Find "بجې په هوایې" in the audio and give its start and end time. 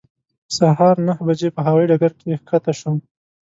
1.27-1.89